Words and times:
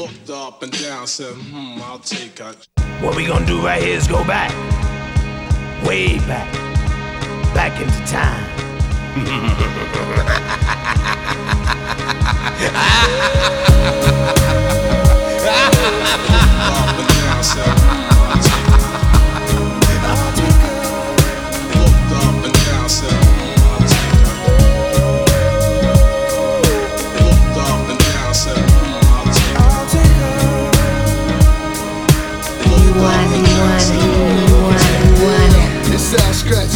Looked 0.00 0.30
up 0.30 0.62
and 0.62 0.72
down, 0.80 1.06
said, 1.06 1.34
hmm, 1.34 1.78
I'll 1.82 1.98
take 1.98 2.40
a. 2.40 2.54
What 3.04 3.14
we 3.14 3.26
gonna 3.26 3.44
do 3.44 3.60
right 3.60 3.82
here 3.82 3.98
is 3.98 4.08
go 4.08 4.24
back. 4.24 4.50
Way 5.86 6.16
back. 6.20 6.50
Back 7.52 7.78
into 7.78 8.00
time. 8.10 8.46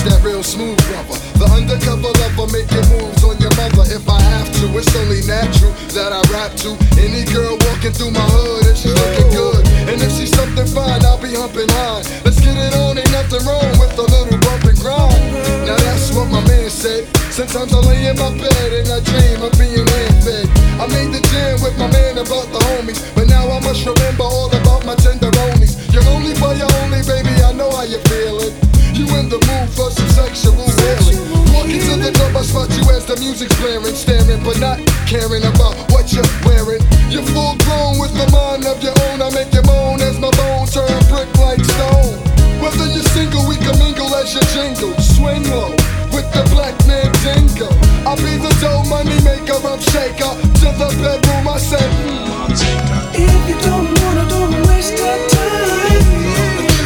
that 0.05 0.21
real 0.21 0.43
smooth 0.43 0.77
brother. 0.89 1.17
The 1.41 1.49
undercover 1.49 2.13
lover 2.21 2.49
making 2.53 2.85
moves 2.93 3.25
on 3.25 3.41
your 3.41 3.53
mother 3.57 3.89
if 3.89 4.05
I 4.09 4.21
have 4.21 4.49
to. 4.61 4.65
It's 4.77 4.93
only 4.97 5.25
natural 5.25 5.73
that 5.97 6.13
I 6.13 6.21
rap 6.29 6.53
to 6.65 6.77
any 7.01 7.25
girl 7.33 7.57
walking 7.69 7.93
through 7.93 8.13
my 8.13 8.25
hood 8.25 8.69
if 8.69 8.77
she's 8.77 8.93
looking 8.93 9.31
good. 9.33 9.63
And 9.89 9.97
if 10.01 10.13
she's 10.13 10.33
something 10.33 10.69
fine, 10.69 11.01
I'll 11.05 11.21
be 11.21 11.33
humping 11.33 11.69
high. 11.73 12.05
Let's 12.25 12.41
get 12.41 12.57
it 12.57 12.77
on, 12.85 13.01
ain't 13.01 13.13
nothing 13.13 13.43
wrong 13.49 13.73
with 13.81 13.97
a 13.97 14.05
little 14.05 14.39
bump 14.45 14.65
and 14.69 14.79
grind. 14.79 15.25
Now 15.65 15.81
that's 15.81 16.13
what 16.13 16.29
my 16.29 16.45
man 16.45 16.69
said. 16.69 17.09
Sometimes 17.33 17.73
I 17.73 17.81
lay 17.89 18.07
in 18.07 18.17
my 18.21 18.31
bed 18.37 18.71
and 18.77 18.89
I 18.93 19.01
dream 19.01 19.41
of 19.41 19.53
being 19.57 19.89
hand 19.89 20.17
fed. 20.21 20.47
I 20.77 20.85
made 20.93 21.17
the 21.17 21.21
jam 21.33 21.65
with 21.65 21.77
my 21.81 21.89
man 21.89 22.21
about 22.21 22.47
the 22.53 22.61
homies, 22.77 23.01
but 23.17 23.27
now 23.27 23.49
I 23.49 23.59
must 23.65 23.81
remember 23.85 24.25
all 24.29 24.53
about 24.53 24.85
my 24.85 24.95
tenderonies. 25.01 25.81
You're 25.93 26.07
only 26.13 26.35
for 26.37 26.53
your 26.55 26.71
only, 26.85 27.01
baby. 27.09 27.35
I 27.41 27.53
know 27.57 27.73
how 27.73 27.89
you 27.89 27.99
feeling. 28.07 28.74
You 28.95 29.11
in 29.19 29.27
the 29.27 29.43
mood 29.43 29.69
for 29.75 29.91
some 29.91 30.07
sexual 30.15 30.55
healing. 30.55 31.19
Walking 31.51 31.83
to 31.83 31.95
the 31.99 32.15
door, 32.15 32.31
I 32.31 32.47
spot 32.47 32.71
you 32.79 32.87
as 32.95 33.03
the 33.05 33.19
music's 33.19 33.55
blaring, 33.59 33.95
staring, 33.99 34.39
but 34.47 34.63
not 34.63 34.79
caring 35.11 35.43
about 35.43 35.75
what 35.91 36.15
you're 36.15 36.23
wearing. 36.47 36.79
You're 37.11 37.27
full 37.35 37.59
grown 37.67 37.99
with 37.99 38.15
the 38.15 38.31
mind 38.31 38.71
of 38.71 38.79
your 38.87 38.95
own. 39.11 39.19
I 39.19 39.35
make 39.35 39.51
you 39.51 39.67
moan 39.67 39.99
as 39.99 40.15
my 40.23 40.31
bones 40.39 40.71
turn 40.71 40.87
brick 41.11 41.27
like 41.43 41.59
stone. 41.59 42.23
Whether 42.63 42.87
you're 42.95 43.03
single, 43.11 43.43
we 43.51 43.59
can 43.59 43.75
mingle 43.83 44.15
as 44.15 44.31
you 44.31 44.47
jingle. 44.55 44.95
Swing 45.03 45.43
low 45.51 45.75
with 46.15 46.31
the 46.31 46.47
black 46.55 46.79
man 46.87 47.11
dingo. 47.27 47.67
I'll 48.07 48.15
be 48.15 48.39
the 48.39 48.55
dough 48.63 48.87
money 48.87 49.19
maker, 49.27 49.59
I'm 49.59 49.83
shaker. 49.83 50.39
To 50.63 50.69
the 50.71 50.89
bedroom, 51.03 51.51
I 51.51 51.59
said, 51.59 51.83
mm. 51.83 52.31
I'll 52.31 52.47
take 52.55 52.95
a. 52.95 53.01
If 53.11 53.43
you 53.51 53.59
don't 53.59 53.91
wanna, 53.91 54.23
don't 54.31 54.55
waste 54.71 54.95
that 55.03 55.19
time. 55.35 55.75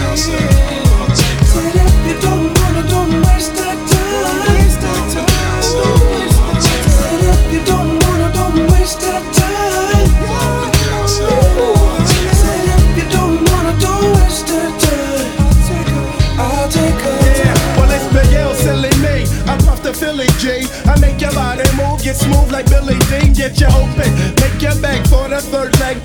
Down, 0.09 0.88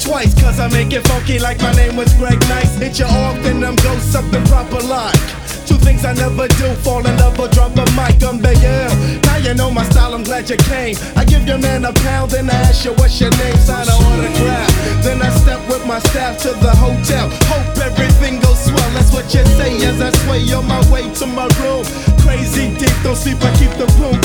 twice. 0.04 0.34
Cause 0.40 0.60
I 0.60 0.68
make 0.70 0.92
it 0.92 1.08
funky 1.08 1.40
like 1.40 1.60
my 1.62 1.72
name 1.74 1.96
was 1.96 2.14
Greg 2.16 2.40
Nice. 2.52 2.76
Hit 2.78 3.00
you 3.00 3.06
off, 3.06 3.36
then 3.44 3.64
I'm 3.64 3.76
go 3.78 3.98
something 4.00 4.44
proper 4.46 4.84
like. 4.84 5.18
Two 5.66 5.80
things 5.80 6.04
I 6.04 6.14
never 6.14 6.48
do, 6.60 6.68
fall 6.84 7.06
in 7.08 7.16
love 7.18 7.40
or 7.40 7.48
drop 7.48 7.72
a 7.80 7.86
mic, 7.96 8.20
I'm 8.22 8.44
L. 8.44 8.92
Now 9.24 9.38
you 9.38 9.54
know 9.54 9.72
my 9.72 9.84
style, 9.90 10.14
I'm 10.14 10.24
glad 10.24 10.50
you 10.50 10.58
came. 10.58 10.98
I 11.16 11.24
give 11.24 11.48
your 11.48 11.58
man 11.58 11.86
a 11.86 11.94
pound, 11.94 12.32
then 12.32 12.50
I 12.50 12.56
ask 12.68 12.84
you 12.84 12.92
what's 13.00 13.20
your 13.22 13.32
name, 13.32 13.56
sign 13.56 13.88
an 13.88 13.96
autograph. 13.96 14.70
Then 15.04 15.22
I 15.22 15.30
step 15.40 15.62
with 15.70 15.86
my 15.88 16.00
staff 16.00 16.38
to 16.44 16.50
the 16.50 16.76
hotel. 16.76 17.30
Hope 17.48 17.78
everything 17.80 18.42
goes 18.42 18.60
swell, 18.66 18.92
that's 18.92 19.14
what 19.14 19.34
you 19.34 19.46
say 19.56 19.72
as 19.88 20.02
I 20.02 20.12
sway 20.24 20.44
on 20.54 20.68
my 20.68 20.84
way 20.92 21.08
to 21.16 21.26
my 21.26 21.48
room. 21.64 21.86
Crazy 22.20 22.76
deep, 22.78 22.96
don't 23.04 23.16
sleep, 23.16 23.42
I 23.42 23.52
keep 23.58 23.72
the. 23.80 23.94
Jocking, 24.04 24.23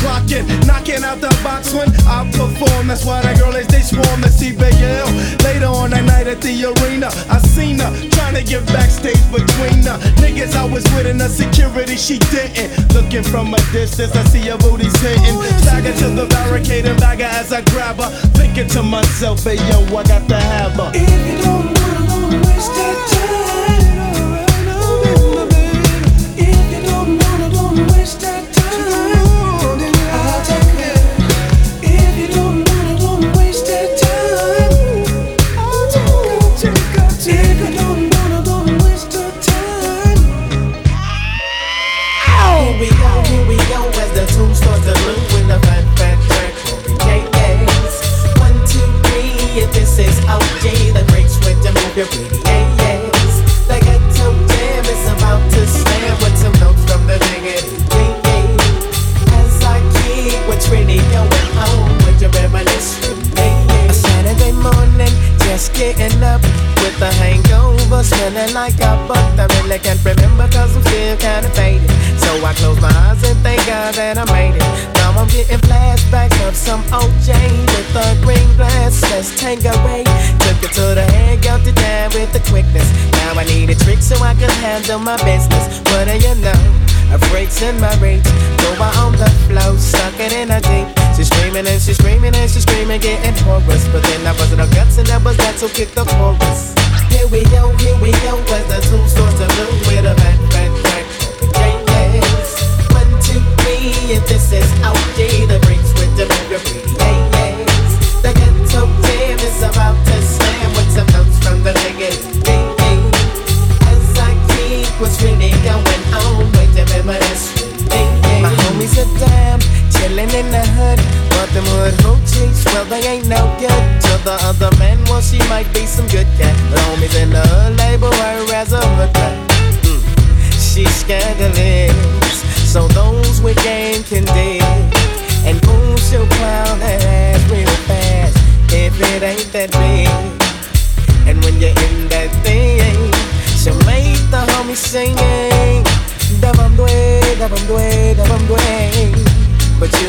clocking, 0.00 0.46
knocking 0.66 1.04
out 1.04 1.20
the 1.20 1.30
box 1.42 1.74
when 1.74 1.88
I 2.06 2.24
perform. 2.32 2.88
That's 2.88 3.04
why 3.04 3.22
the 3.22 3.38
girlies 3.38 3.66
they 3.68 3.82
swarm 3.82 4.22
to 4.22 4.30
see 4.30 4.52
Big. 4.52 4.74
Later 5.42 5.66
on 5.66 5.90
that 5.90 6.04
night 6.04 6.26
at 6.26 6.40
the 6.40 6.52
arena, 6.64 7.08
I 7.28 7.38
seen 7.38 7.78
her 7.78 7.90
trying 8.10 8.34
to 8.34 8.44
get 8.44 8.66
backstage 8.66 9.20
between 9.30 9.82
her 9.84 9.98
niggas 10.22 10.54
I 10.54 10.64
was 10.64 10.84
with 10.94 11.06
in 11.06 11.18
the 11.18 11.28
security. 11.28 11.96
She 11.96 12.18
didn't. 12.30 12.94
Looking 12.94 13.22
from 13.22 13.54
a 13.54 13.60
distance, 13.72 14.14
I 14.14 14.24
see 14.24 14.48
her 14.48 14.58
booty's 14.58 14.96
hitting. 15.00 15.36
Stagger 15.62 15.92
to 15.92 16.08
the 16.10 16.26
barricade 16.26 16.86
and 16.86 16.98
bagger 17.00 17.24
as 17.24 17.52
I 17.52 17.62
grab 17.62 17.96
her. 17.96 18.10
Thinking 18.38 18.68
to 18.68 18.82
myself, 18.82 19.44
hey 19.44 19.56
yo, 19.56 19.84
I 19.96 20.02
got 20.04 20.28
to 20.28 20.36
have 20.36 20.72
her. 20.74 20.90
If 20.94 21.10
you 21.26 21.38
don't 21.42 21.66
wanna, 21.66 22.36
waste 22.46 22.74
that 22.74 22.98
time. 23.10 23.77
A 67.00 67.12
hangover, 67.14 68.02
smelling 68.02 68.52
like 68.54 68.74
a 68.80 68.98
butt. 69.06 69.38
I 69.38 69.46
really 69.62 69.78
can't 69.78 70.04
remember 70.04 70.48
cause 70.48 70.74
I'm 70.74 70.82
still 70.82 71.16
kinda 71.16 71.48
faded. 71.50 71.88
So 72.18 72.44
I 72.44 72.52
close 72.54 72.80
my 72.80 72.90
eyes 72.90 73.22
and 73.22 73.38
thank 73.38 73.64
God 73.66 73.94
that 73.94 74.18
I 74.18 74.24
made 74.34 74.56
it. 74.56 74.66
Now 74.98 75.14
I'm 75.14 75.28
getting 75.28 75.60
flashbacks 75.60 76.34
of 76.48 76.56
some 76.56 76.82
OJ 76.90 77.30
with 77.70 77.94
a 77.94 78.18
green 78.26 78.50
glass. 78.56 79.00
Let's 79.12 79.30
Tanqueray. 79.38 80.02
Took 80.42 80.58
it 80.66 80.72
to 80.74 80.94
the 80.98 81.06
head, 81.14 81.40
got 81.40 81.64
it 81.64 81.76
down 81.76 82.10
with 82.10 82.32
the 82.32 82.40
quickness. 82.50 82.90
Now 83.12 83.38
I 83.38 83.44
need 83.44 83.70
a 83.70 83.76
trick 83.76 84.00
so 84.02 84.16
I 84.20 84.34
can 84.34 84.50
handle 84.58 84.98
my 84.98 85.16
business. 85.22 85.78
What 85.90 86.08
do 86.08 86.18
you 86.18 86.34
know? 86.42 86.60
A 87.14 87.18
breaks 87.30 87.62
in 87.62 87.78
my 87.80 87.94
reach. 88.02 88.26
Go 88.58 88.74
out 88.82 88.96
on 88.98 89.12
the 89.12 89.30
floor, 89.46 89.78
suck 89.78 90.18
it 90.18 90.32
in 90.32 90.50
a 90.50 90.60
deep. 90.60 91.07
She's 91.18 91.26
screaming 91.30 91.66
and 91.66 91.82
she's 91.82 91.96
screaming 91.98 92.32
and 92.32 92.48
she's 92.48 92.62
screaming, 92.62 93.00
getting 93.00 93.34
chorus. 93.42 93.88
But 93.88 94.04
then 94.04 94.24
I 94.24 94.32
busted 94.38 94.60
her 94.60 94.68
guts 94.70 94.98
and 94.98 95.06
that 95.08 95.24
was 95.24 95.36
that, 95.38 95.58
so 95.58 95.68
kick 95.68 95.90
the 95.90 96.04
chorus. 96.04 96.78
Here 97.10 97.26
we 97.26 97.42
go, 97.50 97.74
here 97.78 97.98
we 97.98 98.12
go, 98.22 98.38
as 98.54 98.62
the 98.70 98.78
two 98.86 99.02
starts 99.08 99.34
to 99.42 99.48
move 99.58 99.80
with 99.90 100.06
a 100.06 100.14
fat, 100.14 100.38
fat, 100.52 100.70
fat. 100.78 101.58
Yes. 101.58 101.77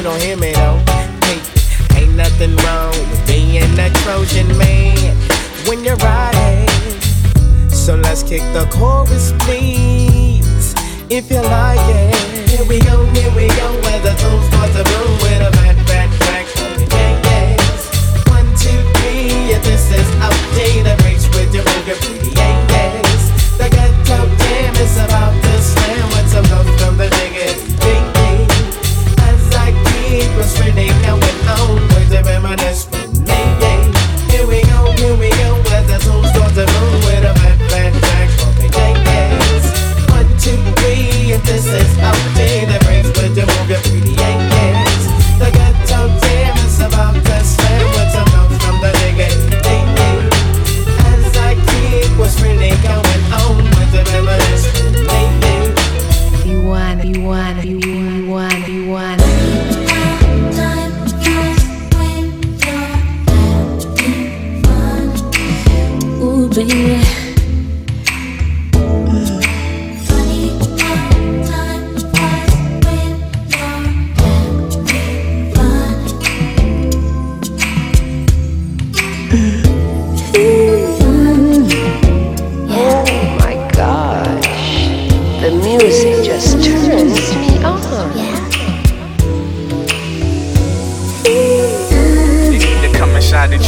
Don't 0.10 0.22
hear 0.22 0.38
me 0.38 0.52
though. 0.54 0.82
Hey, 1.26 2.02
ain't 2.02 2.16
nothing 2.16 2.56
wrong 2.66 2.90
with 3.10 3.28
being 3.28 3.78
a 3.78 3.90
Trojan 4.02 4.48
man 4.58 5.16
when 5.68 5.84
you're 5.84 5.98
riding. 5.98 6.68
So 7.70 7.96
let's 7.96 8.24
kick 8.24 8.42
the 8.54 8.68
chorus, 8.72 9.34
please, 9.40 10.74
if 11.10 11.30
you 11.30 11.42
like 11.42 11.86
it. 11.96 12.50
Here 12.50 12.66
we 12.66 12.80
go, 12.80 13.06
here 13.14 13.34
we 13.36 13.48
go, 13.60 13.68
where 13.84 14.02
the 14.02 14.14
tune 14.22 14.42
starts 14.50 14.74
to 14.78 14.84
bloom 14.84 15.29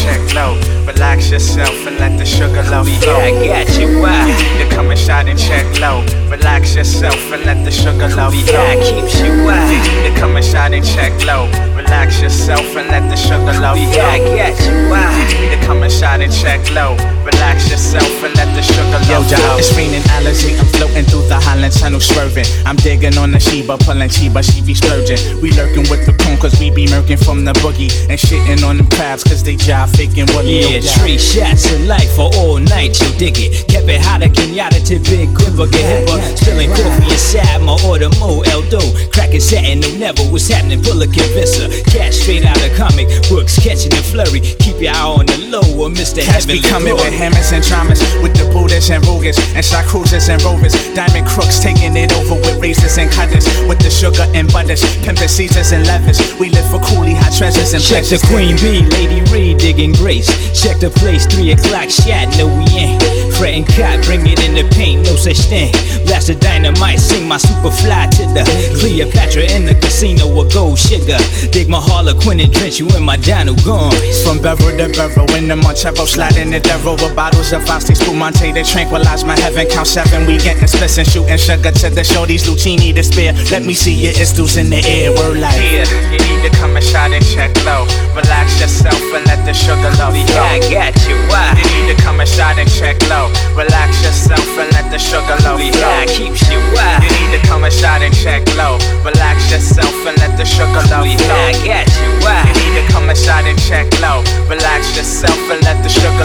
check 0.01 0.21
low. 0.33 0.57
Relax 0.85 1.29
yourself 1.31 1.75
and 1.87 1.97
let 1.99 2.17
the 2.17 2.25
sugar 2.25 2.63
love 2.73 2.87
flow. 3.01 3.17
Yeah, 3.17 3.63
I 3.63 3.65
got 3.65 3.77
you. 3.79 3.99
Why? 4.01 4.27
You 4.27 4.35
come 4.35 4.61
and 4.61 4.71
come 4.71 4.91
inside 4.91 5.27
and 5.29 5.39
check 5.39 5.65
low. 5.79 6.01
Relax 6.29 6.75
yourself 6.75 7.15
and 7.31 7.43
let 7.45 7.63
the 7.63 7.71
sugar 7.71 8.09
love 8.15 8.33
flow. 8.33 8.53
Yeah, 8.53 8.75
keeps 8.75 9.19
you 9.21 9.43
why? 9.45 9.61
You 9.71 9.79
come 9.83 10.05
and 10.05 10.17
come 10.17 10.37
inside 10.37 10.73
and 10.73 10.85
check 10.85 11.13
low. 11.25 11.45
Relax 11.75 12.21
yourself 12.21 12.65
and 12.75 12.87
let 12.89 13.07
the 13.09 13.15
sugar 13.15 13.53
love 13.59 13.77
flow. 13.77 13.91
Yeah, 13.93 14.15
I 14.15 14.19
got 14.19 14.59
you. 14.65 14.71
You 14.71 14.89
Why? 14.89 15.27
need 15.41 15.59
to 15.59 15.65
come 15.65 15.83
inside 15.83 16.21
and 16.21 16.31
check 16.33 16.61
low. 16.71 16.95
Relax 17.25 17.69
yourself 17.69 18.07
and 18.23 18.33
let 18.35 18.49
the 18.55 18.61
sugar 18.61 18.99
Yo, 19.11 19.19
love 19.19 19.27
John, 19.29 19.39
flow. 19.39 19.57
it's 19.57 19.75
raining 19.75 20.01
Alizé. 20.15 20.57
I'm 20.59 20.65
floating 20.77 21.05
through 21.05 21.27
the 21.27 21.35
Holland 21.39 21.73
Tunnel, 21.73 21.99
swerving. 21.99 22.45
I'm 22.65 22.75
digging 22.77 23.17
on 23.17 23.31
the 23.31 23.39
Sheba, 23.39 23.77
pulling 23.79 24.09
Sheba, 24.09 24.41
she 24.41 24.61
be 24.61 24.73
splurging. 24.73 25.19
We 25.41 25.51
lurking 25.51 25.85
with 25.91 26.05
the 26.05 26.13
coon, 26.23 26.37
cause 26.39 26.57
we 26.59 26.71
be 26.71 26.87
murking 26.87 27.19
from 27.23 27.43
the 27.45 27.53
boogie. 27.61 27.91
And 28.09 28.17
shitting 28.19 28.63
on 28.65 28.77
them 28.77 28.87
crabs, 28.91 29.23
cause 29.23 29.43
they 29.43 29.55
jive 29.55 29.90
faking 29.95 30.27
woolly. 30.33 30.61
Yeah, 30.61 30.81
three 30.99 31.17
shots 31.17 31.71
of 31.71 31.81
life 31.85 32.11
for 32.15 32.29
all 32.37 32.59
night, 32.59 32.99
you 32.99 33.09
dig 33.17 33.37
it. 33.37 33.67
Kept 33.67 33.87
it 33.87 34.01
hotter, 34.01 34.29
Kenyatta 34.29 34.81
Big 35.07 35.31
Quiver, 35.35 35.67
get 35.67 35.83
hipper. 35.83 36.19
Spilling 36.37 36.69
coffee 36.71 37.11
inside 37.11 37.61
my 37.61 37.77
order, 37.87 38.09
Mo 38.19 38.43
Eldo. 38.51 38.81
Cracking 39.11 39.39
satin, 39.39 39.79
no 39.79 39.89
never 39.97 40.23
what's 40.31 40.47
happening, 40.47 40.81
pull 40.83 41.01
a 41.01 41.07
convincer. 41.07 41.67
Cash 41.91 42.23
straight 42.23 42.45
out 42.45 42.59
of 42.59 42.71
comic 42.75 43.07
books, 43.29 43.59
catching 43.59 43.91
the 43.91 44.03
flurry. 44.03 44.41
Keep 44.59 44.81
your 44.81 44.93
eye 44.93 45.19
on 45.19 45.25
the 45.25 45.37
low, 45.51 45.63
or 45.79 45.89
Mr. 45.89 46.23
Cats 46.23 46.45
be 46.45 46.61
coming 46.61 46.95
with 46.95 47.13
hammers 47.13 47.51
and 47.51 47.63
traumas, 47.63 48.01
with 48.21 48.33
the 48.35 48.47
Buddhas 48.51 48.89
and 48.89 49.03
Rugas, 49.05 49.37
and 49.55 49.63
cruisers 49.87 50.29
and 50.29 50.41
rovers. 50.43 50.73
Diamond 50.95 51.27
crooks 51.27 51.59
taking 51.59 51.95
it 51.95 52.11
over 52.13 52.35
with 52.35 52.59
razors 52.59 52.97
and 52.97 53.11
cutters, 53.11 53.45
with 53.67 53.79
the 53.79 53.89
sugar 53.89 54.25
and 54.33 54.51
butters, 54.51 54.83
pimping 55.03 55.27
Caesars 55.27 55.71
and 55.71 55.85
levers. 55.87 56.19
We 56.39 56.49
live 56.49 56.67
for 56.69 56.79
coolie 56.79 57.15
hot 57.15 57.33
treasures 57.35 57.73
and 57.73 57.83
Check 57.83 58.05
the. 58.05 58.19
Queen 58.31 58.55
Bee, 58.57 58.85
Lady 58.95 59.19
Reed 59.31 59.59
digging 59.81 59.95
grace. 59.95 60.27
Check 60.53 60.79
the 60.79 60.89
place, 60.89 61.25
3 61.25 61.51
o'clock 61.51 61.89
shot, 61.89 62.29
no 62.37 62.47
we 62.47 62.65
ain't. 62.77 63.01
Fretting 63.37 63.65
cot, 63.65 64.03
bring 64.05 64.25
it 64.27 64.39
in 64.43 64.53
the 64.53 64.67
paint, 64.75 65.05
no 65.05 65.15
such 65.15 65.39
thing. 65.49 65.71
Blast 66.05 66.27
the 66.27 66.35
dynamite, 66.35 66.99
sing 66.99 67.27
my 67.27 67.37
super 67.37 67.71
fly 67.71 68.07
to 68.17 68.23
the 68.33 68.43
Cleopatra 68.79 69.43
in 69.51 69.65
the 69.65 69.75
casino 69.75 70.27
with 70.27 70.53
gold 70.53 70.77
sugar. 70.77 71.17
Dig 71.51 71.67
my 71.69 71.79
Harlequin 71.79 72.39
and 72.39 72.53
drench 72.53 72.79
you 72.79 72.87
in 72.95 73.03
my 73.03 73.17
Dino 73.17 73.55
gone. 73.65 73.93
From 74.23 74.41
Beverly 74.41 74.77
to 74.77 74.89
Beverly, 74.93 75.37
in 75.37 75.47
the 75.47 75.55
Montero, 75.55 76.05
sliding 76.05 76.51
the 76.51 76.59
devil 76.59 76.93
with 76.93 77.15
bottles 77.15 77.51
of 77.53 77.67
Asti 77.67 77.95
Spumante 77.95 78.53
to 78.53 78.63
tranquilize 78.63 79.23
my 79.23 79.37
heaven. 79.39 79.67
Count 79.67 79.87
seven, 79.87 80.27
we 80.27 80.37
getting 80.37 80.67
splits 80.67 80.97
and 80.97 81.07
shooting 81.07 81.37
sugar 81.37 81.71
to 81.71 81.89
the 81.89 82.03
show. 82.03 82.25
These 82.25 82.47
Luchini 82.47 82.93
to 82.93 83.03
spare. 83.03 83.33
Let 83.49 83.63
me 83.63 83.73
see 83.73 83.93
your 83.93 84.13
istus 84.13 84.57
in 84.57 84.69
the 84.69 84.81
air, 84.85 85.11
we're 85.11 85.39
like. 85.39 85.57
Yeah, 85.61 86.20
need 86.41 86.49
to 86.49 86.57
come 86.57 86.75
inside 86.75 87.13
and 87.13 87.25
check 87.25 87.51
low. 87.65 87.85
Relax 88.15 88.59
yourself 88.59 89.01
and 89.13 89.25
let 89.27 89.45
the 89.45 89.53
sugar 89.53 89.91
love 90.01 90.13
flow. 90.13 90.41
Yeah, 90.41 90.57
I 90.57 90.59
got 90.59 90.97
you. 91.07 91.15
Uh. 91.15 91.29
Why? 91.29 91.53
You 91.57 91.65
need 91.69 91.93
to 91.93 92.01
come 92.01 92.19
inside 92.19 92.57
and 92.57 92.69
check 92.69 92.97
low. 93.09 93.29
Relax 93.53 94.01
yourself 94.03 94.45
and 94.57 94.71
let 94.73 94.89
the 94.89 94.97
sugar 94.97 95.37
flow. 95.41 95.57
Yeah, 95.57 96.05
keeps 96.05 96.41
you 96.49 96.59
why? 96.73 96.97
You 97.03 97.09
need 97.13 97.37
to 97.37 97.41
come 97.47 97.63
inside 97.63 98.01
and 98.01 98.13
check 98.15 98.41
low. 98.57 98.79
Relax 99.05 99.51
yourself 99.51 99.93
and 100.07 100.17
let 100.17 100.37
the 100.37 100.45
sugar 100.45 100.81
love 100.89 101.05
Yeah. 101.05 101.29
I 101.29 101.53
got 101.61 101.87
you. 102.01 102.09
Why? 102.25 102.41
You 102.47 102.53
need 102.57 102.75
to 102.81 102.85
come 102.91 103.09
inside 103.09 103.45
and 103.45 103.59
check 103.61 103.87
low. 104.01 104.23
Relax 104.49 104.97
yourself 104.97 105.37
and 105.51 105.61
let 105.63 105.77
the 105.83 105.89
sugar 105.89 106.20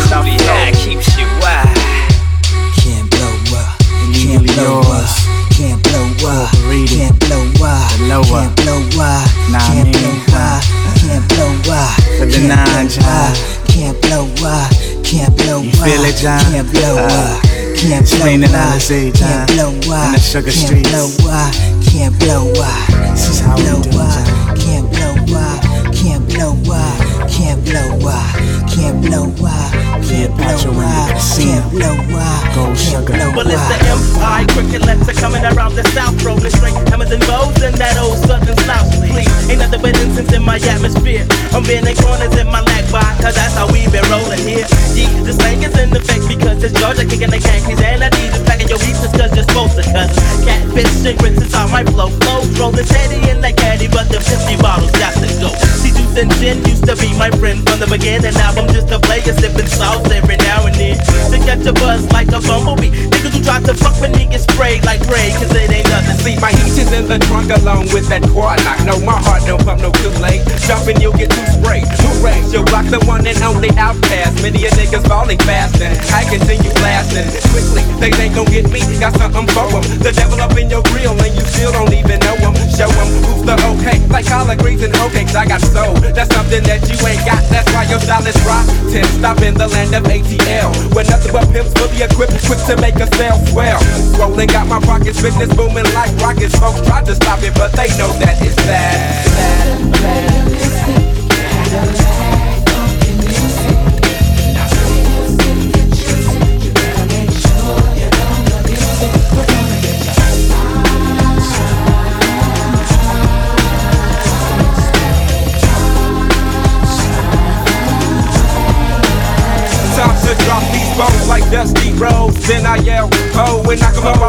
You 16.27 16.33
up, 16.33 16.43
feel 16.43 16.51
it, 16.51 16.51
John? 16.51 16.53
can't 16.53 16.73
blow 16.73 16.97
up, 16.99 17.43
can't 17.79 18.03
it's 18.03 18.15
blow 18.17 18.27
raining 18.27 18.51
up, 18.51 18.75
Alizé, 18.75 19.15
John. 19.15 19.47
can't 19.47 19.51
blow 19.55 19.95
up, 19.95 20.07
In 20.07 20.13
the 20.13 20.19
sugar 20.19 20.51
can't 20.51 20.67
streets. 20.67 20.91
blow 20.91 21.31
up, 21.31 21.55
can't 21.87 22.15
blow 22.19 22.51
up, 22.51 22.87
This 23.15 23.29
is 23.31 23.41
can't 23.41 23.47
how 23.47 23.57
we 23.57 23.63
blow 23.63 23.83
do 23.83 23.89
it, 23.89 24.03
up, 24.03 24.27
John. 24.27 24.57
can't 24.59 24.87
blow 24.91 25.15
up, 25.39 25.61
can't 25.95 26.25
blow 26.27 26.53
up, 26.75 26.99
can't 27.31 27.63
blow 27.63 28.11
up, 28.11 28.35
can't 28.75 28.99
blow 29.07 29.27
up, 29.47 29.71
can't 30.03 30.35
Cleopatra 30.35 30.71
blow 30.71 30.83
in 30.83 30.91
the 30.91 31.03
up, 31.07 31.15
casino. 31.15 31.63
can't 31.63 31.71
blow 31.71 32.19
up, 32.19 32.43
Gold 32.55 32.67
can't 32.67 32.79
sugar. 32.79 33.13
blow 33.15 33.31
Well, 33.37 33.47
it's 33.47 33.63
up. 33.63 33.71
the 33.71 33.79
Empire 33.87 34.47
cricket 34.51 34.83
letter 34.83 35.15
coming 35.15 35.45
around 35.47 35.75
the 35.79 35.85
south, 35.95 36.19
rolling 36.27 36.51
straight 36.51 36.75
hammers 36.91 37.11
and 37.15 37.23
bows 37.31 37.55
and 37.63 37.75
that 37.79 37.97
old 38.03 38.19
southern 38.27 38.57
slouch. 38.67 38.91
Please, 38.99 39.31
ain't 39.51 39.61
nothing 39.63 39.81
but 39.83 39.95
incense 40.03 40.33
in 40.33 40.43
my 40.43 40.59
atmosphere. 40.59 41.23
I'm 41.55 41.63
bending 41.63 41.95
corners 42.03 42.35
in 42.35 42.47
my 42.51 42.61
lag 42.63 42.85
bar, 42.91 43.07
cause 43.23 43.35
that's 43.39 43.55
how 43.55 43.71
we 43.71 43.76
grits 50.83 51.41
is 51.41 51.55
how 51.55 51.67
my 51.69 51.85
flow 51.85 52.09
flows. 52.21 52.49
Rolling 52.59 52.85
steady 52.85 53.17
in 53.31 53.41
that 53.41 53.57
caddy, 53.57 53.89
but 53.89 54.09
the 54.09 54.21
50 54.21 54.61
bottles 54.61 54.93
got 54.93 55.15
to 55.17 55.29
go. 55.41 55.49
See, 55.81 55.93
juice 55.93 56.17
and 56.21 56.31
gin 56.37 56.61
used 56.65 56.85
to 56.85 56.97
be 56.97 57.17
my 57.17 57.31
friend 57.41 57.65
from 57.65 57.81
the 57.81 57.89
beginning. 57.89 58.35
Now 58.35 58.53
I'm 58.53 58.69
just 58.69 58.91
a 58.93 59.01
player 59.01 59.33
sipping 59.33 59.67
sauce 59.67 60.05
every 60.11 60.37
now 60.37 60.67
and 60.67 60.75
then. 60.77 60.97
To 61.33 61.39
catch 61.45 61.65
a 61.65 61.73
buzz 61.73 62.05
like 62.13 62.29
a 62.29 62.41
bumblebee. 62.45 62.93
Niggas 62.93 63.33
who 63.33 63.41
try 63.45 63.61
to 63.63 63.75
fuck 63.75 63.97
with 64.01 64.13
me 64.17 64.27
get 64.29 64.41
sprayed 64.41 64.85
like 64.85 65.01
Ray, 65.09 65.33
cause 65.33 65.53
it 65.55 65.71
ain't 65.71 65.89
nothing. 65.89 66.17
See, 66.21 66.37
My 66.41 66.53
heat 66.53 66.77
is 66.77 66.93
in 66.93 67.09
the 67.09 67.19
trunk 67.25 67.51
along 67.51 67.89
with 67.93 68.09
that 68.09 68.23
quad 68.29 68.61
lock. 68.65 68.81
No, 68.85 69.01
my 69.01 69.17
heart 69.17 69.45
don't 69.47 69.63
pump 69.65 69.81
no 69.81 69.93
Kool-Aid. 69.93 70.45
Jumping, 70.69 71.01
you'll 71.01 71.17
get 71.17 71.31
too 71.31 71.56
your 72.57 72.65
block? 72.73 72.89
The 72.89 73.01
one 73.05 73.27
and 73.29 73.37
only 73.45 73.69
Outkast. 73.77 74.41
Many 74.41 74.65
a 74.65 74.71
niggas 74.81 75.05
falling 75.05 75.39
fast 75.45 75.77
and 75.85 75.93
I 76.09 76.25
continue 76.25 76.73
blasting 76.81 77.29
quickly. 77.53 77.85
They 78.01 78.09
ain't 78.17 78.35
gon' 78.35 78.49
get 78.49 78.73
me. 78.73 78.81
Got 78.97 79.13
something 79.21 79.47
for 79.53 79.69
'em. 79.77 79.85
The 80.01 80.13
devil 80.17 80.41
up 80.41 80.57
in 80.57 80.71
your 80.73 80.83
grill 80.89 81.13
and 81.13 81.35
you 81.37 81.45
still 81.53 81.73
don't 81.73 81.93
even 81.93 82.19
know 82.25 82.37
'em. 82.41 82.55
Show 82.73 82.89
'em 82.89 83.09
who's 83.29 83.45
the 83.45 83.57
okay. 83.77 84.01
Like 84.09 84.25
collard 84.25 84.59
greens 84.59 84.83
and 84.83 84.95
hoe 84.97 85.11
cakes, 85.11 85.35
I 85.37 85.45
got 85.45 85.61
soul. 85.61 85.93
That's 86.17 86.33
something 86.33 86.63
that 86.65 86.81
you 86.89 86.97
ain't 87.05 87.25
got. 87.29 87.45
That's 87.53 87.69
why 87.75 87.85
your 87.93 88.01
style 88.01 88.27
is 88.27 88.39
rotten. 88.49 89.05
Stop 89.21 89.43
in 89.43 89.55
the 89.55 89.69
land 89.69 89.93
of 89.95 90.09
ATL. 90.09 90.73
Where 90.97 91.05
nothing 91.05 91.33
but 91.33 91.53
pimps 91.53 91.73
fully 91.77 92.01
equipped, 92.03 92.41
quick 92.49 92.63
to 92.71 92.77
make 92.81 92.97
a 92.97 93.09
sale 93.17 93.41
swell. 93.53 93.81
Rolling 94.17 94.49
got 94.49 94.67
my 94.67 94.81
pockets, 94.81 95.21
business 95.21 95.53
booming 95.53 95.89
like 95.93 96.13
rockets. 96.25 96.57
Folks 96.57 96.81
tried 96.89 97.05
to 97.05 97.15
stop 97.15 97.43
it, 97.43 97.53
but 97.55 97.73
they 97.77 97.89
know 97.99 98.11
that 98.25 98.41
it's 98.41 98.57
bad. 98.65 98.97
bad, 99.93 100.33
bad. 101.77 102.16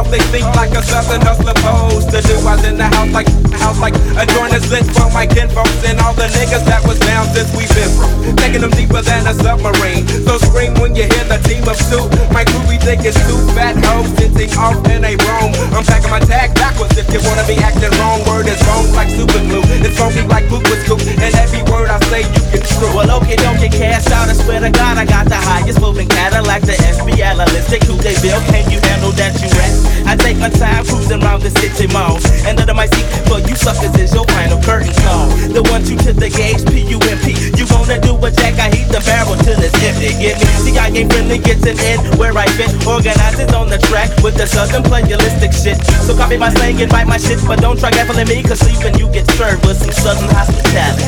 Off. 0.08 0.12
They 0.12 0.24
think 0.32 0.46
like 0.56 0.72
a 0.72 0.84
southern 0.84 1.22
hustler 1.22 1.54
posed 1.56 2.10
to 2.12 2.22
do. 2.22 2.36
I 2.48 2.56
was 2.56 2.66
in 2.66 2.78
the 2.78 2.88
house 2.88 3.12
like, 3.12 3.28
house 3.60 3.80
like 3.80 3.96
a 4.16 4.26
joint 4.34 4.54
is 4.54 4.70
lit 4.72 4.86
for 4.96 5.10
my 5.12 5.28
kinfolks 5.28 5.84
and 5.84 6.00
all 6.00 6.14
the 6.14 6.28
niggas 6.36 6.66
that 6.66 6.84
was 6.88 7.00
down 7.00 7.28
since 7.36 7.52
we 7.56 7.68
been 7.76 7.90
through. 7.96 8.36
Taking 8.38 8.62
them 8.62 8.72
deeper 8.72 9.02
than 9.02 9.28
a 9.28 9.34
submarine. 9.34 10.08
So 10.26 10.38
scream 10.38 10.74
when 10.80 10.96
you 10.96 11.04
hear 11.04 11.26
the 11.28 11.40
team 11.44 11.64
of 11.68 11.78
two. 11.92 12.04
My 12.32 12.44
crew 12.44 12.64
we 12.68 12.78
think 12.78 13.04
it's 13.04 13.20
two 13.28 13.40
fat 13.54 13.76
hoes 13.84 14.10
sitting 14.18 14.52
off 14.58 14.80
in 14.88 15.04
a 15.04 15.14
room. 15.28 15.52
I'm 15.76 15.84
packing 15.84 16.12
my 16.12 16.22
tag 16.24 16.56
backwards 16.56 16.98
if 16.98 17.08
you 17.12 17.20
wanna 17.28 17.46
be 17.46 17.58
acting 17.60 17.92
wrong. 18.00 18.24
Word 18.28 18.48
is 18.48 18.60
wrong 18.68 18.88
like 18.94 19.10
super 19.12 19.40
glue. 19.48 19.64
It's 19.84 19.98
funky 19.98 20.24
like 20.28 20.48
poop 20.48 20.64
with 20.64 20.82
scoop. 20.86 21.02
And 21.20 21.34
every 21.36 21.64
word 21.72 21.90
I 21.90 22.00
say 22.08 22.24
you 22.24 22.44
can 22.52 22.64
true. 22.78 22.94
Well, 22.96 23.10
okay, 23.22 23.36
don't 23.38 23.60
get 23.60 23.74
cast 23.74 24.12
out. 24.12 24.30
I 24.30 24.34
swear 24.34 24.62
to 24.62 24.70
God, 24.70 24.98
I 24.98 25.06
got 25.06 25.28
the 25.28 25.38
highest 25.38 25.82
moving 25.82 26.08
Cadillac, 26.08 26.62
the 26.62 26.74
SB 26.74 27.22
Analytic. 27.22 27.84
Who 27.84 27.96
they 27.98 28.16
bill? 28.22 28.40
Can 28.50 28.70
you 28.72 28.77
handle 29.08 29.16
that 29.16 29.40
you 29.40 29.50
rap? 29.56 29.72
I 30.08 30.16
take 30.16 30.38
my 30.38 30.50
time 30.50 30.86
cruising 30.86 31.24
around 31.24 31.44
the 31.44 31.52
city 31.60 31.88
malls. 31.92 32.24
And 32.46 32.60
under 32.60 32.74
my 32.74 32.88
seat 32.88 33.08
for 33.28 33.40
you 33.40 33.56
suckers 33.56 33.96
is 34.00 34.14
your 34.14 34.26
final 34.28 34.60
curtain 34.64 34.94
call. 35.04 35.28
The 35.52 35.64
one 35.72 35.84
two 35.84 35.98
to 36.08 36.14
the 36.14 36.30
gauge, 36.30 36.64
P-U-M-P. 36.68 37.56
You 37.56 37.66
wanna 37.72 38.00
do 38.00 38.16
a 38.16 38.32
jack? 38.32 38.60
I 38.60 38.70
heat 38.72 38.88
the 38.88 39.02
barrel 39.04 39.36
till 39.44 39.60
it's 39.60 39.76
empty. 39.84 40.16
Get 40.20 40.40
me? 40.40 40.48
See, 40.64 40.78
I 40.78 40.88
ain't 40.90 41.12
friendly, 41.12 41.40
an 41.40 41.80
end 41.80 42.20
where 42.20 42.36
I 42.38 42.48
fit. 42.56 42.72
Organizers 42.88 43.54
on 43.54 43.70
the 43.70 43.80
track 43.88 44.10
with 44.24 44.36
the 44.36 44.48
southern 44.48 44.84
playalistic 44.84 45.52
shit. 45.52 45.78
So 46.04 46.16
copy 46.16 46.38
my 46.38 46.50
slang 46.52 46.78
bite 46.90 47.08
my 47.08 47.18
shit, 47.18 47.40
but 47.48 47.60
don't 47.60 47.80
try 47.80 47.92
gaffling 47.92 48.28
me, 48.28 48.44
cause 48.44 48.60
sleeping 48.60 48.98
you 49.00 49.12
get 49.12 49.28
served 49.32 49.66
with 49.66 49.78
some 49.78 49.92
southern 49.92 50.30
hospitality. 50.32 51.04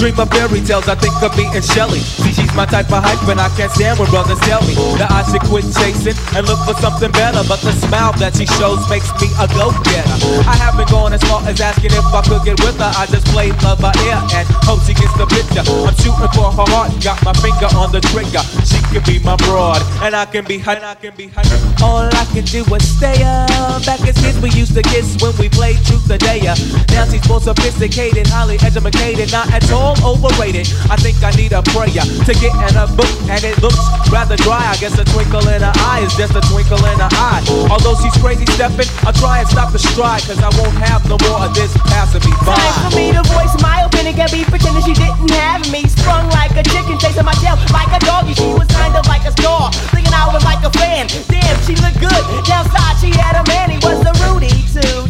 dream 0.03 0.19
of 0.19 0.29
fairy 0.35 0.59
tales, 0.67 0.91
I 0.91 0.99
think 0.99 1.15
of 1.23 1.31
meeting 1.39 1.63
Shelly. 1.63 2.03
See, 2.03 2.35
she's 2.35 2.51
my 2.59 2.67
type 2.67 2.91
of 2.91 3.07
hype, 3.07 3.23
and 3.31 3.39
I 3.39 3.47
can't 3.55 3.71
stand 3.71 4.03
when 4.03 4.11
brothers 4.11 4.43
tell 4.43 4.59
me 4.67 4.75
that 4.99 5.07
I 5.07 5.23
should 5.31 5.47
quit 5.47 5.63
chasing 5.79 6.19
and 6.35 6.43
look 6.43 6.59
for 6.67 6.75
something 6.83 7.15
better. 7.15 7.47
But 7.47 7.63
the 7.63 7.71
smile 7.87 8.11
that 8.19 8.35
she 8.35 8.43
shows 8.59 8.83
makes 8.91 9.07
me 9.23 9.31
a 9.39 9.47
go-getter. 9.55 10.19
I 10.43 10.59
haven't 10.59 10.91
gone 10.91 11.15
as 11.15 11.23
far 11.31 11.39
as 11.47 11.63
asking 11.63 11.95
if 11.95 12.03
I 12.11 12.19
could 12.27 12.43
get 12.43 12.59
with 12.59 12.83
her. 12.83 12.91
I 12.99 13.07
just 13.15 13.31
play 13.31 13.55
love 13.63 13.79
by 13.79 13.95
ear 14.03 14.19
and 14.35 14.43
hope 14.67 14.83
she 14.83 14.91
gets 14.91 15.15
the 15.15 15.23
picture. 15.31 15.63
I'm 15.63 15.95
shooting 16.03 16.35
for 16.35 16.51
her 16.51 16.67
heart, 16.75 16.91
got 16.99 17.23
my 17.23 17.31
finger 17.39 17.71
on 17.79 17.95
the 17.95 18.03
trigger. 18.11 18.43
She 18.67 18.83
can 18.91 19.07
be 19.07 19.23
my 19.23 19.39
broad, 19.47 19.87
and 20.03 20.19
I 20.19 20.27
can 20.27 20.43
be 20.43 20.59
her. 20.67 20.83
I 20.83 20.99
can 20.99 21.15
be 21.15 21.31
her. 21.31 21.47
All 21.79 22.11
I 22.11 22.27
can 22.35 22.43
do 22.51 22.67
is 22.75 22.83
stay 22.83 23.23
up. 23.23 23.87
Back 23.87 24.03
as 24.03 24.19
kids, 24.19 24.35
we 24.43 24.51
used 24.51 24.75
to 24.75 24.83
kiss 24.83 25.15
when 25.23 25.31
we 25.39 25.47
played 25.47 25.79
truth 25.87 26.11
or 26.11 26.19
dare. 26.19 26.59
Now 26.91 27.07
she's 27.07 27.23
more 27.31 27.39
sophisticated, 27.39 28.27
highly 28.27 28.59
educated, 28.59 29.31
not 29.31 29.47
at 29.55 29.63
all 29.71 29.92
overrated. 30.01 30.69
I 30.89 30.97
think 30.97 31.21
I 31.23 31.31
need 31.37 31.53
a 31.53 31.63
prayer 31.75 31.93
to 31.93 32.33
get 32.41 32.53
in 32.69 32.75
a 32.77 32.87
book, 32.97 33.13
and 33.29 33.43
it 33.45 33.61
looks 33.61 33.81
rather 34.09 34.37
dry. 34.41 34.65
I 34.73 34.77
guess 34.81 34.97
a 34.99 35.05
twinkle 35.05 35.45
in 35.49 35.61
her 35.61 35.73
eye 35.85 36.01
is 36.05 36.15
just 36.17 36.33
a 36.37 36.43
twinkle 36.49 36.81
in 36.81 36.99
her 36.99 37.13
eye. 37.13 37.45
Although 37.69 37.97
she's 38.01 38.17
crazy 38.21 38.47
stepping, 38.57 38.89
I'll 39.05 39.13
try 39.13 39.41
and 39.41 39.49
stop 39.49 39.73
the 39.73 39.79
stride, 39.79 40.23
cause 40.25 40.41
I 40.41 40.51
won't 40.57 40.77
have 40.81 41.05
no 41.09 41.17
more 41.29 41.45
of 41.45 41.53
this 41.55 41.73
passing 41.91 42.25
me 42.25 42.33
by. 42.47 42.57
Time 42.57 42.91
for 42.91 42.97
me 42.97 43.13
to 43.13 43.23
voice 43.29 43.55
my 43.61 43.85
opinion, 43.85 44.15
can 44.15 44.31
be 44.33 44.45
pretending 44.45 44.85
she 44.85 44.95
didn't 44.95 45.31
have 45.37 45.65
me. 45.73 45.85
Sprung 45.89 46.29
like 46.31 46.55
a 46.57 46.65
chicken, 46.65 46.99
chasing 46.99 47.25
my 47.25 47.35
tail 47.43 47.59
like 47.73 47.91
a 47.93 48.01
doggy. 48.05 48.35
She 48.35 48.53
was 48.55 48.69
kind 48.73 48.95
of 48.97 49.05
like 49.09 49.25
a 49.27 49.33
star, 49.33 49.73
thinking 49.93 50.15
I 50.15 50.31
was 50.33 50.45
like 50.45 50.63
a 50.65 50.71
fan. 50.71 51.09
Damn, 51.29 51.57
she 51.67 51.75
looked 51.81 52.01
good. 52.01 52.23
Downside, 52.47 52.97
she 53.01 53.11
had 53.13 53.37
a 53.37 53.45
man, 53.49 53.71
he 53.71 53.79
was 53.83 54.01
a 54.05 54.13
Rudy 54.25 54.53
too. 54.71 55.09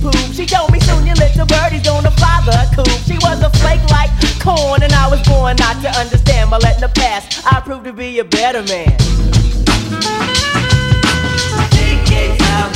Poop. 0.00 0.14
She 0.32 0.46
told 0.46 0.72
me 0.72 0.80
soon 0.80 1.06
your 1.06 1.16
little 1.16 1.46
birdie's 1.46 1.82
gonna 1.82 2.10
fly 2.12 2.40
the 2.46 2.56
coop. 2.74 2.88
She 3.04 3.18
was 3.18 3.42
a 3.42 3.50
flake 3.60 3.84
like 3.90 4.10
corn, 4.40 4.82
and 4.82 4.92
I 4.92 5.08
was 5.08 5.20
born 5.26 5.56
not 5.56 5.82
to 5.82 5.90
understand. 5.98 6.50
But 6.50 6.62
letting 6.62 6.80
the 6.80 6.88
past, 6.88 7.44
I 7.44 7.60
proved 7.60 7.84
to 7.84 7.92
be 7.92 8.18
a 8.20 8.24
better 8.24 8.62
man. 8.62 8.96
Bad, 12.38 12.75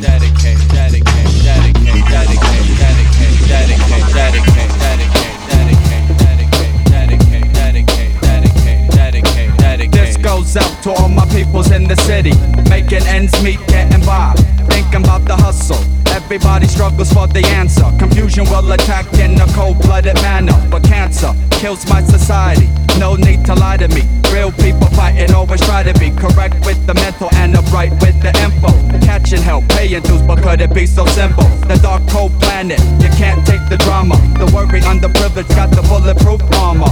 Everybody 16.31 16.67
struggles 16.67 17.11
for 17.11 17.27
the 17.27 17.43
answer. 17.59 17.83
Confusion 17.99 18.45
will 18.45 18.71
attack 18.71 19.05
in 19.19 19.35
a 19.35 19.45
cold-blooded 19.47 20.15
manner. 20.23 20.55
But 20.71 20.81
cancer 20.85 21.33
kills 21.59 21.85
my 21.89 22.01
society. 22.03 22.69
No 22.97 23.15
need 23.15 23.43
to 23.47 23.53
lie 23.53 23.75
to 23.75 23.89
me. 23.89 24.07
Real 24.31 24.53
people 24.53 24.87
fighting 24.95 25.33
always 25.33 25.59
try 25.59 25.83
to 25.83 25.93
be 25.99 26.09
correct 26.09 26.55
with 26.65 26.79
the 26.87 26.93
mental 26.93 27.27
and 27.33 27.57
upright 27.57 27.91
with 27.99 28.15
the 28.23 28.31
info. 28.39 28.71
Catching 29.03 29.41
help, 29.41 29.67
paying 29.75 30.01
dues, 30.03 30.21
but 30.21 30.41
could 30.41 30.61
it 30.61 30.73
be 30.73 30.85
so 30.85 31.05
simple? 31.07 31.43
The 31.67 31.77
dark 31.83 32.07
cold 32.07 32.31
planet, 32.39 32.79
you 33.03 33.09
can't 33.19 33.45
take 33.45 33.67
the 33.67 33.75
drama. 33.83 34.15
The 34.39 34.47
worry 34.55 34.79
underprivileged 34.87 35.53
got 35.53 35.71
the 35.71 35.81
bulletproof 35.83 36.39
armor. 36.55 36.90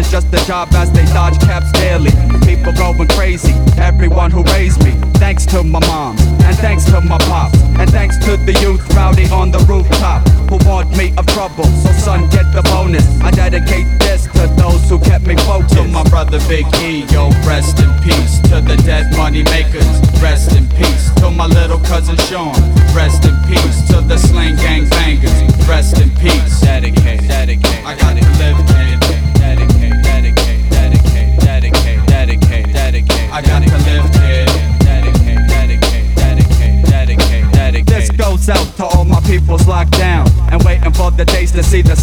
Surviving's 0.00 0.32
just 0.32 0.42
a 0.42 0.46
job 0.46 0.68
as 0.74 0.90
they 0.92 1.04
dodge 1.12 1.38
caps 1.40 1.70
daily. 1.72 2.10
People 2.46 2.72
going 2.72 3.08
crazy, 3.08 3.52
everyone 3.76 4.30
who 4.30 4.42
raised 4.44 4.82
me. 4.82 4.92
Thanks 5.18 5.44
to 5.46 5.62
my 5.62 5.80
mom, 5.80 6.16
and 6.18 6.56
thanks 6.56 6.84
to 6.86 7.00
my 7.00 7.18
pops, 7.18 7.60
and 7.78 7.90
thanks 7.90 8.16
to 8.24 8.36
the 8.36 8.52
youth 8.60 8.82
rowdy 8.94 9.28
on 9.30 9.50
the 9.50 9.58
rooftop 9.68 10.26
who 10.48 10.58
warned 10.66 10.96
me 10.96 11.12
of 11.18 11.26
trouble. 11.26 11.64
So 11.64 11.92
son, 11.92 12.28
get 12.30 12.52
the 12.52 12.62
bonus. 12.62 13.04
I 13.20 13.30
dedicate 13.30 13.86
this 14.00 14.24
to 14.32 14.46
those 14.56 14.88
who 14.88 14.98
kept 14.98 15.26
me 15.26 15.36
focused. 15.36 15.76
To 15.76 15.84
my 15.84 16.04
brother 16.04 16.38
Big 16.48 16.66
E, 16.80 17.04
yo, 17.12 17.28
rest 17.44 17.78
in 17.80 17.90
peace. 18.00 18.40
To 18.50 18.60
the 18.60 18.76
dead 18.84 19.14
money 19.16 19.42
makers, 19.44 19.90
rest 20.22 20.56
in 20.56 20.66
peace. 20.68 21.10
To 21.20 21.30
my 21.30 21.46
little 21.46 21.80
cousin 21.80 22.16
Sean, 22.28 22.56
rest 22.94 23.24
in 23.24 23.36
peace. 23.48 23.82
To 23.90 24.00
the 24.00 24.16
slang 24.16 24.56
gang 24.56 24.88
bangers, 24.88 25.40
rest 25.68 26.00
in 26.00 26.10
peace. 26.16 26.60
Dedicated, 26.60 27.28
dedicated. 27.28 27.84
I 27.84 27.96
got 27.98 28.16
to 28.16 28.24
live, 28.40 28.56
kid. 28.66 29.09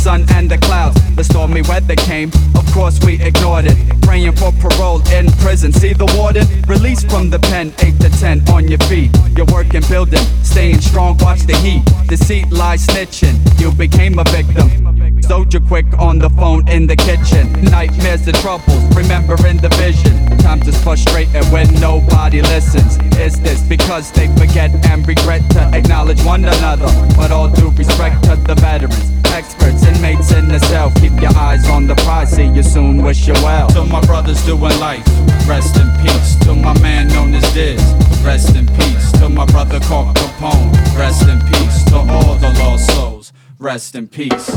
Sun 0.08 0.26
and 0.30 0.50
the 0.50 0.58
clouds. 0.60 1.07
The 1.48 1.62
where 1.62 1.80
they 1.80 1.96
came, 1.96 2.30
of 2.56 2.70
course 2.74 3.00
we 3.06 3.22
ignored 3.22 3.66
it. 3.68 3.78
Praying 4.02 4.36
for 4.36 4.52
parole 4.52 5.02
in 5.10 5.32
prison. 5.44 5.72
See 5.72 5.94
the 5.94 6.06
warden 6.18 6.46
released 6.68 7.10
from 7.10 7.30
the 7.30 7.40
pen, 7.40 7.74
8 7.80 8.00
to 8.02 8.10
10 8.10 8.50
on 8.50 8.68
your 8.68 8.80
feet. 8.90 9.12
You're 9.36 9.46
working, 9.48 9.82
building, 9.88 10.24
staying 10.44 10.82
strong, 10.82 11.18
watch 11.20 11.42
the 11.42 11.56
heat. 11.58 11.84
Deceit, 12.08 12.52
lies, 12.52 12.86
snitching. 12.86 13.38
You 13.60 13.72
became 13.72 14.20
a 14.20 14.26
victim. 14.26 15.22
Soldier 15.22 15.60
quick 15.60 15.86
on 16.00 16.20
the 16.20 16.30
phone 16.32 16.68
in 16.70 16.86
the 16.86 16.96
kitchen. 16.96 17.52
Nightmares 17.64 18.28
and 18.28 18.38
troubles, 18.38 18.84
remembering 18.96 19.58
the 19.58 19.70
vision. 19.76 20.16
Times 20.40 20.68
is 20.68 20.82
frustrating 20.84 21.44
when 21.46 21.68
nobody 21.80 22.42
listens. 22.42 22.98
Is 23.18 23.40
this 23.42 23.62
because 23.64 24.12
they 24.12 24.28
forget 24.38 24.72
and 24.86 25.08
regret 25.08 25.42
to 25.52 25.62
acknowledge 25.74 26.22
one 26.24 26.46
another? 26.46 26.88
But 27.16 27.32
all 27.32 27.50
due 27.50 27.72
respect 27.72 28.24
to 28.26 28.36
the 28.36 28.56
veterans, 28.56 29.12
experts, 29.26 29.86
inmates 29.86 30.32
in 30.32 30.48
the 30.48 30.60
cell. 30.60 30.92
Keep 30.92 31.20
your 31.22 31.37
eyes 31.38 31.70
on 31.70 31.88
the 31.88 31.96
prize, 31.96 32.32
see 32.32 32.48
you 32.48 32.64
soon, 32.64 33.04
wish 33.04 33.28
you 33.28 33.34
well. 33.46 33.68
To 33.70 33.84
my 33.86 34.02
brothers 34.06 34.44
doing 34.46 34.80
life, 34.80 35.06
rest 35.48 35.78
in 35.78 35.90
peace. 36.02 36.36
To 36.46 36.56
my 36.56 36.78
man 36.82 37.08
known 37.10 37.34
as 37.36 37.54
Diz, 37.54 37.82
rest 38.24 38.56
in 38.56 38.66
peace. 38.68 39.12
To 39.20 39.30
my 39.30 39.46
brother 39.46 39.80
called 39.82 40.16
Capone, 40.16 40.72
rest 40.98 41.28
in 41.28 41.40
peace. 41.52 41.84
To 41.92 41.98
all 41.98 42.36
the 42.36 42.50
lost 42.60 42.92
souls, 42.92 43.34
rest 43.60 43.96
in 43.96 44.08
peace. 44.08 44.50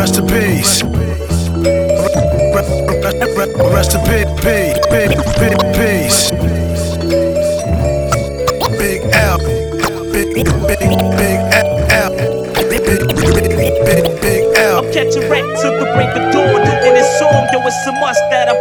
Rest 0.00 0.18
in 0.18 0.26
peace. 0.26 0.82
Rest 3.74 3.94
in 3.94 4.02
peace. 4.06 4.70
Peace. 5.76 6.30
Big 8.78 9.02
L. 9.12 9.38
Big, 10.12 10.34
big, 10.34 10.46
big 10.66 11.39
wreck 15.30 15.46
till 15.62 15.78
the 15.78 15.86
break 15.94 16.10
of 16.18 16.26
dawn. 16.34 16.60
In 16.82 16.92
this 16.98 17.08
song, 17.22 17.46
yo, 17.54 17.62
it's 17.62 17.86
a 17.86 17.92
must 18.02 18.20
that 18.34 18.50
I 18.50 18.58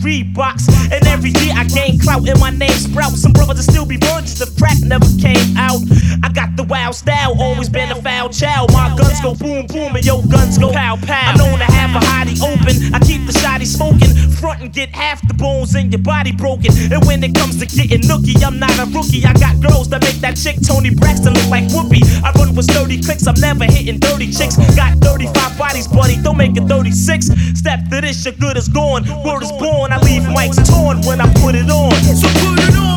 Reeboks. 0.00 0.68
And 0.92 1.06
every 1.06 1.30
year 1.30 1.52
I 1.56 1.64
gain 1.64 1.98
clout 1.98 2.28
and 2.28 2.40
my 2.40 2.50
name 2.50 2.76
sprout. 2.76 3.12
Some 3.12 3.32
brothers 3.32 3.66
will 3.66 3.72
still 3.72 3.86
be 3.86 3.96
virgins, 3.96 4.38
the 4.38 4.48
crack 4.58 4.80
never 4.82 5.06
came 5.20 5.56
out. 5.56 5.80
I 6.22 6.32
got 6.32 6.56
the 6.56 6.64
wild 6.64 6.94
style, 6.94 7.34
always 7.40 7.68
been 7.68 7.90
a 7.90 8.00
foul 8.02 8.28
child. 8.28 8.72
My 8.72 8.94
guns 8.96 9.20
go 9.20 9.34
boom 9.34 9.66
boom 9.66 9.96
and 9.96 10.04
your 10.04 10.22
guns 10.26 10.58
go 10.58 10.72
pow 10.72 10.96
pow. 10.96 11.32
I'm 11.32 11.38
known 11.38 11.58
to 11.58 11.64
have 11.64 11.94
a 11.94 12.04
hottie 12.04 12.40
open. 12.40 12.94
I 12.94 12.98
keep 13.00 13.26
the 13.26 13.32
shotty 13.32 13.66
smoking. 13.66 14.10
Front 14.40 14.62
and 14.62 14.72
get 14.72 14.88
half 14.88 15.20
the 15.28 15.34
bones 15.34 15.74
in 15.74 15.92
your 15.92 16.00
body 16.00 16.32
broken. 16.32 16.72
And 16.90 17.04
when 17.04 17.22
it 17.22 17.34
comes 17.34 17.58
to 17.60 17.66
getting 17.66 18.00
nookie, 18.08 18.42
I'm 18.42 18.58
not 18.58 18.72
a 18.78 18.86
rookie. 18.88 19.22
I 19.26 19.34
got 19.34 19.60
girls 19.60 19.90
that 19.90 20.00
make 20.00 20.16
that 20.24 20.36
chick 20.36 20.56
Toni 20.66 20.94
Braxton 20.94 21.34
look 21.34 21.50
like 21.50 21.64
Whoopi. 21.64 22.00
I 22.24 22.32
run 22.32 22.54
with 22.54 22.66
30 22.70 23.02
clicks, 23.02 23.26
I'm 23.26 23.38
never 23.38 23.64
hitting 23.64 24.00
dirty 24.00 24.32
chicks. 24.32 24.56
Got 24.74 24.96
35 25.04 25.58
bodies, 25.58 25.86
buddy, 25.86 26.16
don't 26.22 26.38
make 26.38 26.56
it 26.56 26.64
36. 26.64 27.26
Step 27.54 27.80
to 27.90 28.00
this, 28.00 28.24
your 28.24 28.32
good 28.34 28.56
is 28.56 28.68
gone. 28.68 29.04
Word 29.24 29.42
is 29.42 29.52
born, 29.52 29.92
I 29.92 30.00
leave 30.00 30.22
mics 30.22 30.56
torn 30.64 31.02
when 31.02 31.20
I 31.20 31.28
put 31.34 31.54
it 31.54 31.68
on. 31.68 31.92
So 31.92 32.28
put 32.40 32.58
it 32.64 32.89